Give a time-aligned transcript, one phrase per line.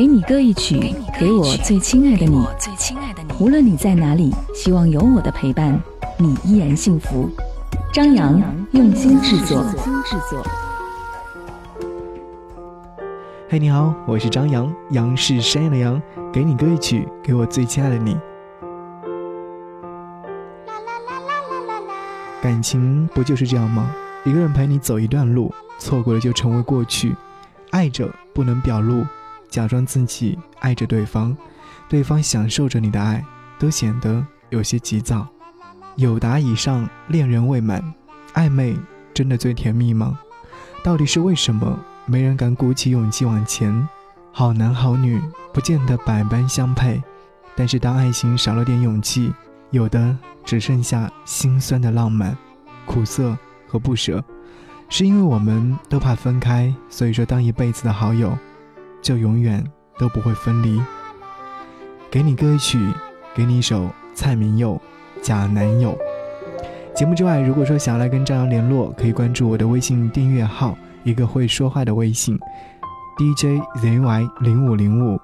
[0.00, 2.42] 给你歌一曲，给我最亲爱的你。
[3.38, 5.78] 无论你在哪里，希望有我的陪伴，
[6.16, 7.28] 你依然幸福。
[7.92, 8.40] 张扬
[8.72, 9.62] 用心制作。
[13.50, 16.00] 嘿，你好，我是张扬，杨是山羊的羊。
[16.32, 18.18] 给你歌一曲，给我最亲爱的你。
[22.40, 23.94] 感情不就是这样吗？
[24.24, 27.14] 一个人陪你走一段路，错过了就成为过去。
[27.68, 29.04] 爱着不能表露，
[29.50, 31.36] 假装自己爱着对方，
[31.88, 33.24] 对方享受着你的爱，
[33.58, 35.26] 都显得有些急躁。
[35.96, 37.82] 有达以上，恋人未满，
[38.34, 38.76] 暧昧
[39.12, 40.18] 真的最甜蜜吗？
[40.82, 43.86] 到底是为什么没人敢鼓起勇气往前？
[44.32, 45.20] 好男好女
[45.52, 47.02] 不见得百般相配，
[47.56, 49.32] 但是当爱情少了点勇气，
[49.72, 52.36] 有的只剩下心酸的浪漫、
[52.86, 54.24] 苦涩和不舍。
[54.88, 58.38] 是因为我们都怕分开，所以说当一辈子的好友，
[59.02, 59.64] 就永远
[59.98, 60.80] 都不会分离。
[62.10, 62.78] 给你歌曲，
[63.34, 64.80] 给你一首蔡明佑
[65.24, 65.92] 《假男友》。
[66.94, 72.38] 节目之外，如果说想要来跟张扬联络，可以关注我的微信订阅号，一个会说话的微信
[73.16, 75.18] ，DJZY 零五零五，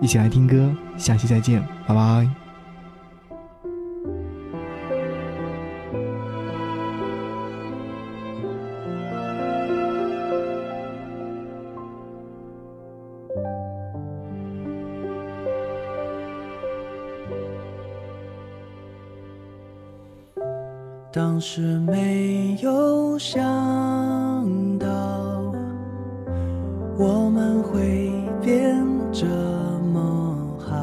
[0.00, 0.70] 一起来听歌。
[0.96, 2.41] 下期再见，拜拜。
[21.14, 23.38] 当时没有想
[24.78, 24.88] 到
[26.98, 28.10] 我们会
[28.40, 28.82] 变
[29.12, 29.26] 这
[29.92, 30.74] 么好，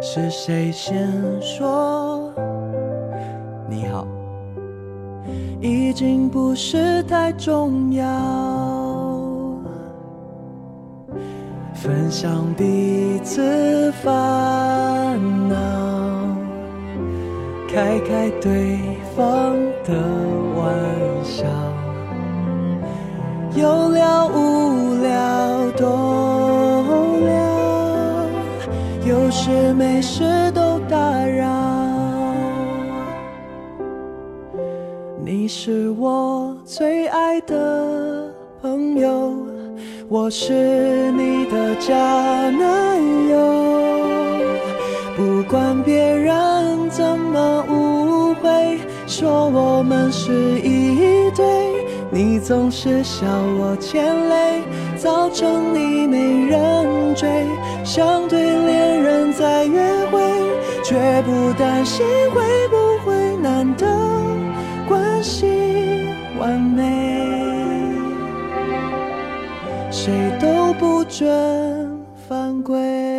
[0.00, 1.08] 是谁先
[1.40, 2.32] 说
[3.70, 4.04] 你好？
[5.60, 8.04] 已经不是太重要，
[11.74, 14.91] 分享彼此烦。
[17.72, 18.78] 开开对
[19.16, 19.94] 方的
[20.54, 20.76] 玩
[21.24, 21.46] 笑，
[23.56, 25.86] 有聊无聊都
[27.24, 27.32] 聊，
[29.06, 31.48] 有事没事都打扰。
[35.24, 39.34] 你是我最爱的朋友，
[40.10, 43.00] 我是你的假男
[43.30, 43.36] 友，
[45.16, 46.51] 不管别人
[46.94, 48.78] 怎么误会。
[49.06, 51.44] 说我们是一对，
[52.10, 53.26] 你总是笑
[53.58, 54.62] 我欠累，
[54.96, 57.28] 造成你没人追。
[57.84, 60.20] 像对恋人在约会，
[60.84, 63.86] 却不担心会不会难得
[64.88, 65.46] 关系
[66.38, 66.82] 完美，
[69.90, 71.26] 谁都不准
[72.28, 73.11] 犯规。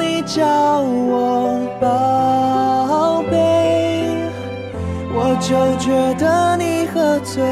[0.00, 0.44] 你叫
[0.80, 4.16] 我宝贝，
[5.14, 7.42] 我就觉得你喝醉。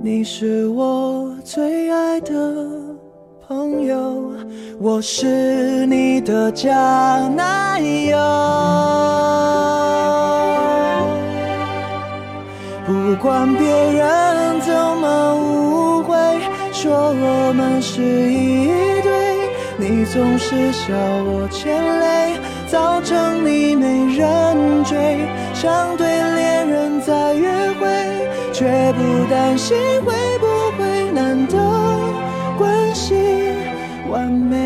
[0.00, 2.30] 你是我最爱的
[3.48, 4.32] 朋友，
[4.78, 6.68] 我是你的假
[7.34, 8.18] 男友。
[16.84, 18.66] 说我们是一
[19.00, 19.10] 对。
[19.78, 20.92] 你总是笑
[21.24, 22.36] 我欠累，
[22.66, 25.18] 造成你没人追。
[25.54, 27.48] 像对恋人在约
[27.80, 27.88] 会，
[28.52, 29.00] 却不
[29.30, 29.74] 担心
[30.04, 31.56] 会不会难得
[32.58, 33.14] 关系
[34.10, 34.58] 完美。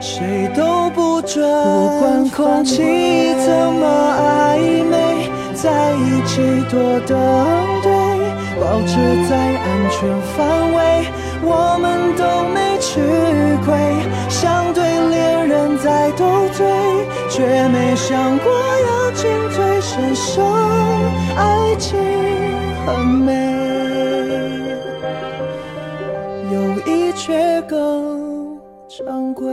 [0.00, 3.86] 谁都不准，不管空气怎么
[4.18, 4.58] 暧
[4.88, 7.14] 昧，在一起多登
[7.82, 7.92] 对，
[8.60, 8.92] 保持
[9.28, 9.98] 在安全
[10.36, 10.36] 范
[10.74, 10.78] 围。
[11.40, 12.22] 我们都
[12.52, 13.00] 没吃
[13.64, 13.68] 亏，
[14.28, 16.66] 想对恋人在斗嘴，
[17.30, 20.42] 却没想过要进退伸手。
[21.36, 21.98] 爱情
[22.84, 23.32] 很美，
[26.52, 26.54] 友
[26.86, 28.58] 谊却更
[28.88, 29.46] 珍贵。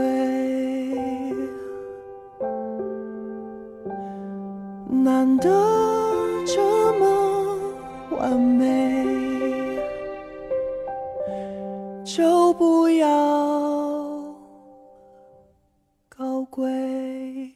[4.88, 5.48] 难得
[6.44, 6.60] 这
[8.18, 9.04] 完美，
[12.02, 13.06] 就不要
[16.08, 17.52] 高贵。